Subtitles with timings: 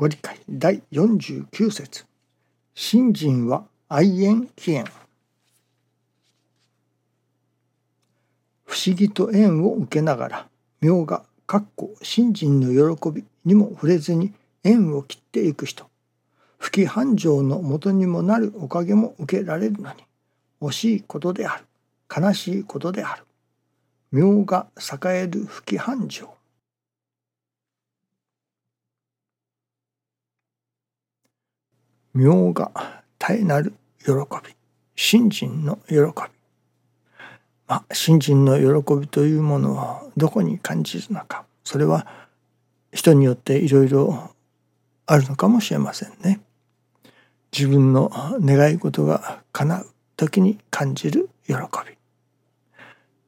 [0.00, 2.06] ご理解第49節。
[2.74, 4.86] 信心は愛縁起縁。
[8.64, 10.48] 不思議と縁を受けながら
[10.80, 14.32] 妙がかっこ信心の喜びにも触れずに
[14.64, 15.84] 縁を切っていく人。
[16.56, 19.96] 不規繁盛のもとにもなるおかげも受けられるのに
[20.62, 21.64] 惜しいことである。
[22.10, 23.24] 悲しいことである。
[24.12, 26.39] 妙が栄える不規繁盛。
[32.14, 33.74] 妙が絶えなる
[34.04, 34.54] 喜び。
[34.96, 36.02] 信心の喜び。
[37.66, 41.44] まあ信心の喜びというものをどこに感じるのか。
[41.64, 42.06] それは
[42.92, 44.34] 人によっていろいろ
[45.06, 46.40] あるのかもしれませんね。
[47.52, 49.86] 自分の願い事が叶う
[50.16, 51.96] 時に感じる喜び。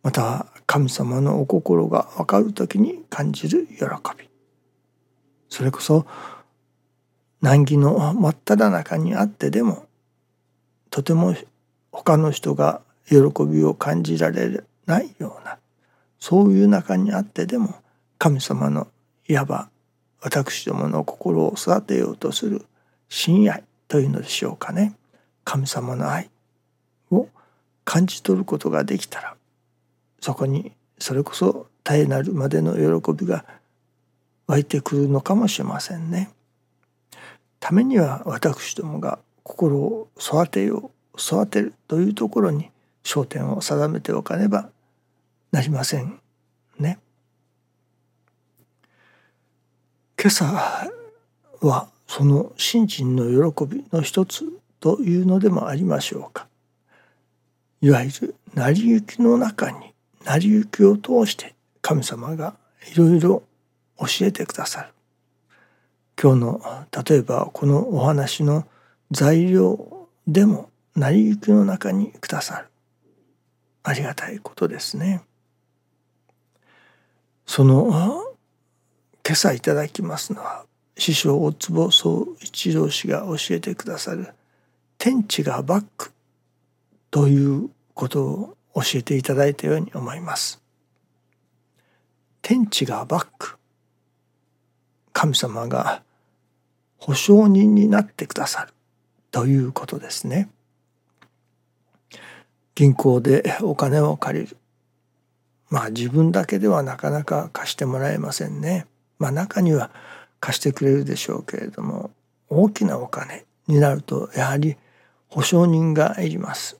[0.02, 3.84] または神様のお心が分かる時に感じる喜
[4.18, 4.28] び。
[5.48, 6.06] それこそ
[7.42, 9.86] 難儀の真っ只中にあってでも
[10.90, 11.34] とても
[11.90, 15.58] 他の人が喜びを感じられないような
[16.20, 17.74] そういう中にあってでも
[18.18, 18.86] 神様の
[19.26, 19.68] いわば
[20.20, 22.64] 私どもの心を育てようとする
[23.08, 24.94] 親愛というのでしょうかね
[25.42, 26.30] 神様の愛
[27.10, 27.28] を
[27.84, 29.34] 感じ取ることができたら
[30.20, 33.44] そこにそれこそ絶えなるまでの喜びが
[34.46, 36.30] 湧いてくるのかもしれませんね。
[37.62, 42.70] ためには私どもが心を育てよう育てるというところに
[43.04, 44.68] 焦点を定めておかねば
[45.52, 46.18] なりません
[46.80, 46.98] ね。
[50.20, 50.90] 今朝
[51.60, 54.44] はその信心の喜びの一つ
[54.80, 56.48] というのでもありましょうか。
[57.80, 62.56] いわゆる成り行きの中に成り行きを通して神様が
[62.92, 63.44] いろいろ
[63.98, 64.88] 教えてくださる。
[66.22, 66.60] 今日の
[67.04, 68.64] 例えばこのお話の
[69.10, 72.68] 材料でも成り行きの中にくださる
[73.82, 75.24] ありがたいことですね。
[77.44, 77.88] その
[79.26, 80.64] 今朝いただきますのは
[80.96, 84.28] 師匠大坪総一郎氏が教えてくださる
[84.98, 86.12] 「天地がバック」
[87.10, 90.62] ということを教えていただいたように思います。
[92.42, 93.58] 天地がバック
[95.12, 96.04] 神様が
[97.02, 98.72] 保証人になってくださる
[99.32, 100.48] ということですね。
[102.76, 104.56] 銀行でお金を借りる。
[105.68, 108.86] まあ自分だけではなかなか貸してもらえませんね。
[109.18, 109.90] まあ中には
[110.38, 112.12] 貸してくれるでしょうけれども
[112.48, 114.76] 大きなお金になるとやはり
[115.26, 116.78] 保証人がいります。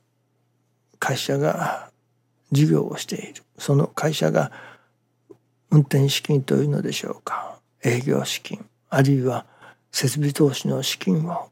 [0.99, 1.91] 会社が
[2.53, 4.53] 事業をしているその会社が
[5.69, 9.45] 運転資金というのでしょうか営業資金あるいは
[9.93, 11.49] 設備投資の資金を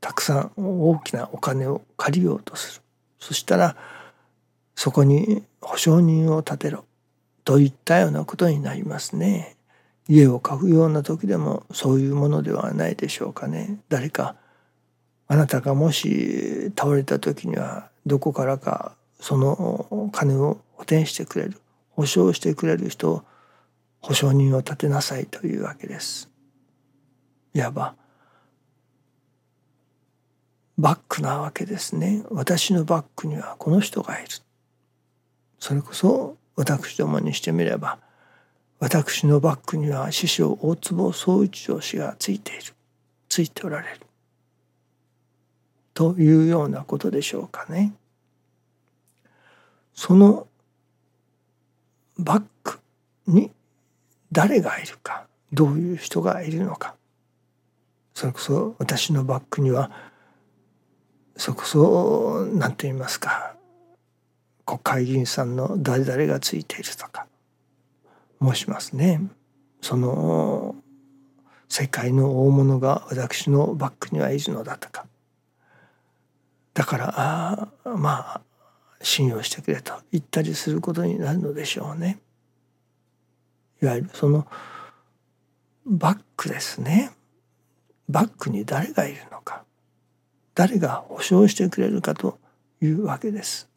[0.00, 2.82] たくさん大きなお金を借りようとする
[3.18, 3.76] そしたら
[4.74, 6.84] そこに保証人を立てろ
[7.44, 9.56] といったようなことになりますね。
[10.08, 13.78] 家を買うような時でもそういうものではないでしょうかね。
[13.88, 14.36] 誰か
[15.26, 23.22] あなたがもし倒れた時にはどこからかその金を補填してくれる保証してくれる人を
[24.00, 26.28] 保証人を立てなさいというわけです。
[27.54, 27.94] いわば
[30.76, 32.24] バックなわけですね。
[32.30, 34.28] 私のバックにはこの人がいる。
[35.60, 37.98] それこそ私どもにしてみれば
[38.80, 42.74] 私のバックには師匠大坪総一郎氏がついている。
[43.28, 44.00] ついておられる。
[45.94, 47.94] というようなことでしょうかね。
[49.94, 50.48] その
[52.18, 52.80] バック
[53.28, 53.52] に
[54.32, 56.96] 誰がいるかどういう人がいるのか。
[58.24, 59.90] それこそ私のバックには
[61.36, 63.54] そこそ何て言いますか
[64.64, 67.26] 国会議員さんの誰々がついているとか
[68.40, 69.20] 申しますね。
[69.82, 70.74] その
[71.68, 75.04] 世界の大物が私のバックにはいるのだとか
[76.72, 78.40] だからまあ
[79.02, 82.20] 信用してくれと言ったりすることになるのでしょうね。
[83.82, 84.46] いわゆるその
[85.84, 87.10] バックですね。
[88.08, 89.64] バックに誰がいるのか
[90.54, 92.38] 誰が保証してくれるかと
[92.80, 93.68] いうわけです。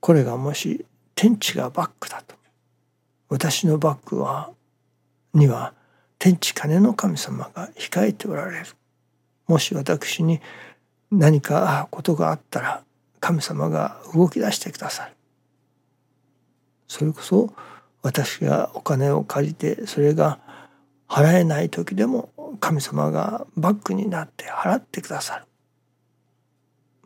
[0.00, 0.84] これがもし
[1.14, 2.34] 天地がバックだと
[3.30, 4.50] 私のバックは
[5.32, 5.72] には
[6.18, 8.66] 天地金の神様が控えておられる
[9.46, 10.40] もし私に
[11.10, 12.82] 何かことがあったら
[13.18, 15.12] 神様が動き出してくださる
[16.86, 17.54] それこそ
[18.02, 20.38] 私がお金を借りてそれが
[21.08, 22.28] 払えない時でも
[22.60, 25.44] 神様がバックになって払ってくださる。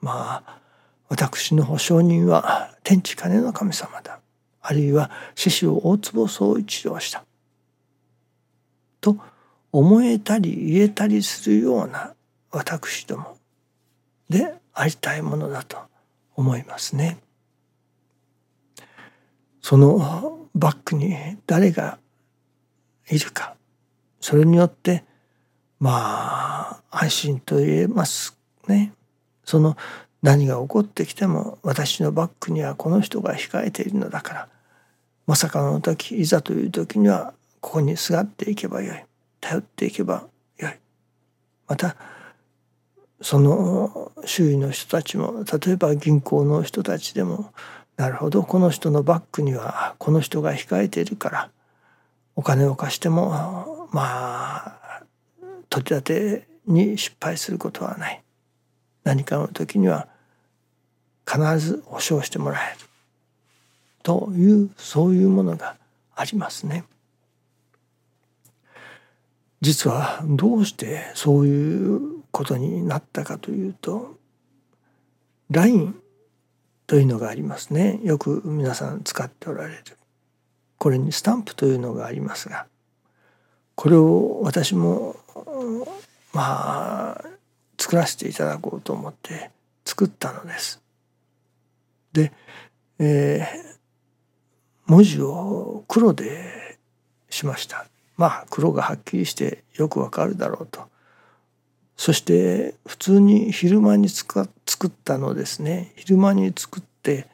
[0.01, 0.61] まあ
[1.09, 4.21] 私の保証人は天地金の神様だ。
[4.61, 7.25] あるいは獅子を大坪総一郎した。
[9.01, 9.17] と
[9.73, 12.15] 思えたり言えたりするような
[12.51, 13.37] 私ども
[14.29, 15.79] でありたいものだと
[16.35, 17.19] 思いますね。
[19.61, 21.15] そのバックに
[21.47, 21.99] 誰が
[23.11, 23.55] いるか
[24.21, 25.05] それによって
[25.81, 28.37] まあ安心と言えます
[28.67, 28.93] ね。
[29.45, 29.77] その
[30.23, 34.49] 何が起こってきても私のバックにはこの人が控えているのだから。
[35.27, 39.05] まさかの時いざという時にはここにすがっていけばよい。
[39.41, 40.27] 頼っていけば
[40.59, 40.73] よい。
[41.67, 41.97] また
[43.21, 47.53] その周囲の人たちも例えば銀行の人たちでも
[47.97, 51.51] なるほどこの人のバックにはこの人が控えているから。
[52.35, 54.79] お金を貸してもまあ
[55.69, 58.23] 取り立てに失敗することはない。
[59.05, 60.09] 何かの時には
[61.27, 62.87] 必ず保証してもらえる。
[64.03, 65.77] というそういうものが
[66.15, 66.85] ありますね。
[69.61, 74.17] 実はどうしてそういうことになったかというと
[75.51, 75.97] LINE
[76.87, 78.01] というのがありますね。
[78.05, 79.83] よく皆さん使っておられる。
[80.79, 82.67] これにスタンプというのがありますが
[83.75, 85.17] これを私も
[86.33, 87.25] まあ
[87.79, 89.51] 作らせていただこうと思って
[89.85, 90.83] 作ったのです。
[92.13, 92.33] で、
[92.99, 93.79] えー、
[94.87, 96.79] 文字を黒で
[97.31, 97.87] しました。
[98.17, 100.89] まあ黒がはっきりしてよくわかるだろうと。
[101.97, 104.49] そして普通に昼間に作
[104.87, 107.27] ったのですね昼間に作って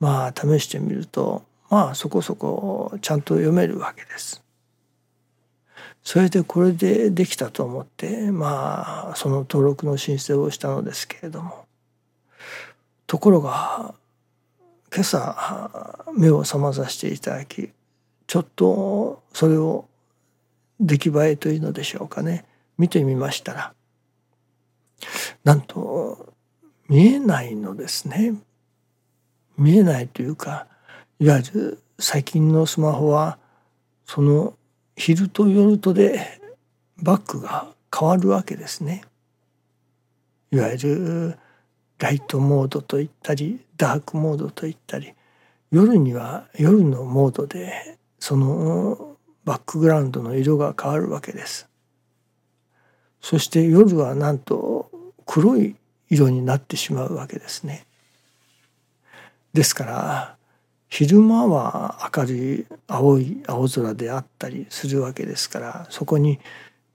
[0.00, 4.42] まあ試してみるとまあそこそこちゃんと読めるわけです。
[6.08, 11.66] それでこれでできたと思ってまあその登録の申請をしたのですけれども。
[13.06, 13.94] ところが
[14.90, 17.72] 今朝目を覚まさせていただき
[18.26, 19.86] ちょっとそれを
[20.80, 22.46] 出来栄えというのでしょうかね。
[22.78, 23.74] 見てみましたら
[25.44, 26.32] なんと
[26.88, 28.32] 見えないのですね。
[29.58, 30.68] 見えないというか
[31.20, 33.36] いわゆる最近のスマホは
[34.06, 34.54] その
[34.98, 36.40] 昼と夜とで
[37.00, 39.04] バックが変わるわけですね。
[40.50, 41.38] いわゆる
[41.98, 45.14] ライトモードと言ったりダークモードと言ったり
[45.70, 51.68] 夜には夜のモードでそのバックグラウンドの色が変わるわけです。
[53.20, 54.90] そして夜はなんと
[55.26, 55.76] 黒い
[56.10, 57.86] 色になってしまうわけですね。
[59.52, 60.37] ですから
[60.88, 66.40] 昼間は明るい青い青空であったりするわけですからそこに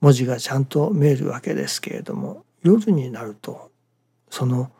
[0.00, 3.70] 文字がちゃんと見えるわけですけれども夜になると
[4.30, 4.70] その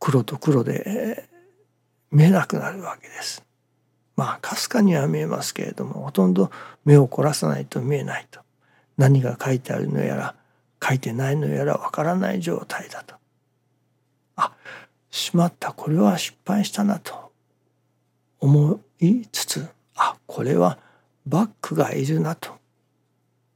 [0.00, 1.28] 黒と黒で
[2.10, 3.44] 見えなくなるわけです。
[4.16, 6.50] まあかすかには見えますけれどもほとんど
[6.84, 8.40] 目を凝らさないと見えないと
[8.96, 10.34] 何が書いてあるのやら
[10.82, 13.16] 書いてないのやらわからない状態だと。
[14.36, 14.52] あ
[15.10, 17.23] しまったこれは失敗したなと
[18.44, 20.78] 思いつつあこれは
[21.24, 22.50] バックがいるなと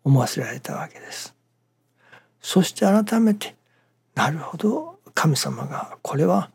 [0.02, 1.34] 思わせられたわけです。
[2.40, 3.54] そして改めて
[4.14, 6.50] なるほど神様がこれは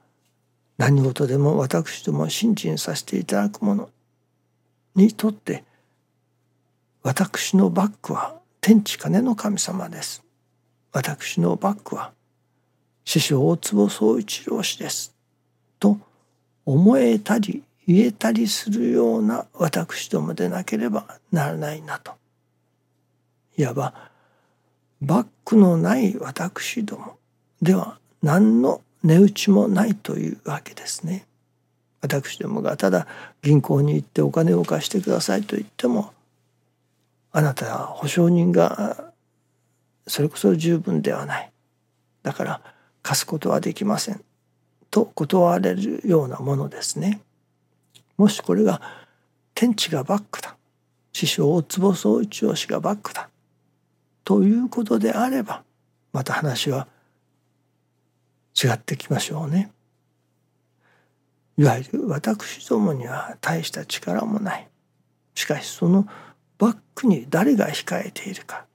[0.80, 3.90] 何事でも私ども信心させていただくもの
[4.96, 5.64] にとって
[7.04, 10.24] 私のバックは天地金の神様です。
[10.92, 12.12] 私のバックは
[13.06, 15.14] 師匠大坪宗一郎氏です。
[15.80, 16.00] と
[16.66, 22.14] 思えたり言えたりするような私どもでなければならないなと
[23.58, 23.94] いわば
[25.02, 27.18] バックのない私ども
[27.62, 31.26] では何の値打ちもないというわけですね。
[32.02, 33.08] 私どもがただ
[33.42, 36.14] 銀行に行ってお金を貸してくださいと言っても
[37.32, 39.14] あなたは保証人が
[40.08, 41.52] それこそ十分ではない
[42.22, 42.62] だから
[43.02, 44.22] 貸すことはできません
[44.92, 47.22] と断られるようなものですね。
[48.18, 48.82] もしこれが
[49.54, 50.56] 天地がバックだ
[51.12, 53.30] 師匠大坪宗一郎氏がバックだ
[54.24, 55.64] ということであれば
[56.12, 56.88] また話は
[58.62, 59.72] 違ってきましょうね。
[61.58, 64.68] いわゆる私どもには大した力もない。
[65.36, 66.08] しかしその
[66.58, 68.66] バックに誰が控えているか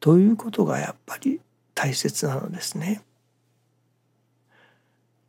[0.00, 1.40] ということがやっぱり
[1.74, 3.02] 大切なのですね。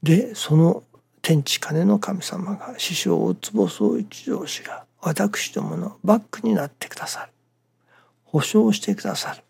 [0.04, 0.84] でその
[1.28, 7.32] 天地金の神様が師匠大坪宗一郎氏が私どものバックになってくださる。
[8.26, 9.42] 保証してくださる。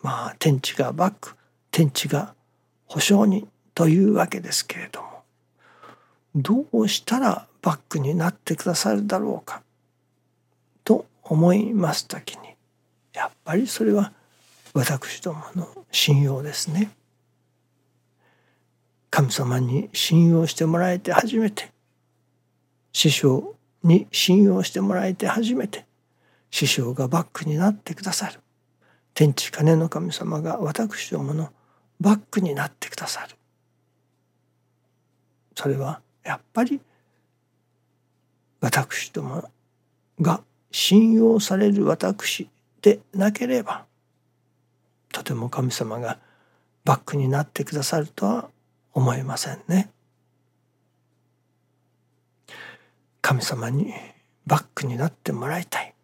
[0.00, 1.34] まあ天地がバック
[1.72, 2.36] 天地が
[2.86, 5.24] 保証人というわけですけれども。
[6.36, 9.64] どうしたらバックになってくださるだろうか。
[10.84, 12.54] と思います時に。
[13.12, 14.12] やっぱりそれは
[14.72, 16.92] 私どもの信用ですね。
[19.22, 21.70] 神様に信用してもらえて初めて。
[22.92, 25.86] 師匠に信用してもらえて初めて。
[26.50, 28.40] 師匠がバックになってくださる。
[29.14, 31.50] 天地金の神様が私どもの
[32.00, 33.36] バックになってくださる。
[35.54, 36.80] それはやっぱり
[38.60, 39.48] 私ども
[40.20, 42.48] が信用される私
[42.80, 43.84] でなければ
[45.12, 46.18] とても神様が
[46.84, 48.48] バックになってくださるとは
[48.92, 49.90] 思えませんね。
[53.20, 53.92] 神様に
[54.46, 55.94] バックになってもらいたい。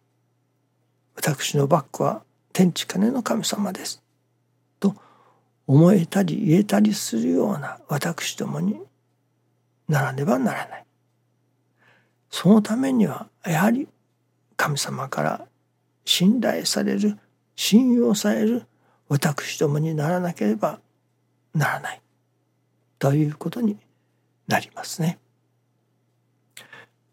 [1.15, 4.01] 私のバックは天地金の神様です。
[4.79, 4.95] と
[5.67, 8.79] 思えたり言えたりするような私どもに
[9.87, 10.85] ならねばならない。
[12.29, 13.87] そのためにはやはり
[14.55, 15.45] 神様から
[16.05, 17.17] 信頼される
[17.55, 18.65] 信用される
[19.09, 20.79] 私どもにならなければ
[21.53, 22.01] ならない
[22.99, 23.77] ということに
[24.47, 25.19] なりますね。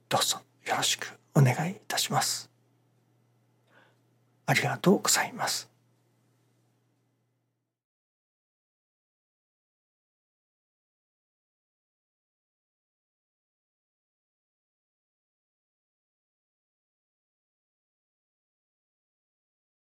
[0.08, 2.50] どうぞよろしくお願いいたします。
[4.46, 5.75] ありがとうございます。